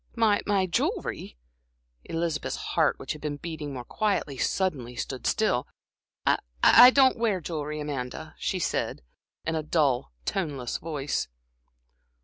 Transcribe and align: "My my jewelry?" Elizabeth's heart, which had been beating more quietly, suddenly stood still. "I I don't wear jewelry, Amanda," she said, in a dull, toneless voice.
"My 0.15 0.41
my 0.47 0.65
jewelry?" 0.65 1.37
Elizabeth's 2.05 2.55
heart, 2.73 2.97
which 2.97 3.11
had 3.11 3.21
been 3.21 3.37
beating 3.37 3.71
more 3.71 3.83
quietly, 3.85 4.35
suddenly 4.35 4.95
stood 4.95 5.27
still. 5.27 5.67
"I 6.25 6.39
I 6.63 6.89
don't 6.89 7.19
wear 7.19 7.39
jewelry, 7.39 7.79
Amanda," 7.79 8.33
she 8.39 8.57
said, 8.57 9.03
in 9.45 9.53
a 9.53 9.61
dull, 9.61 10.11
toneless 10.25 10.79
voice. 10.79 11.27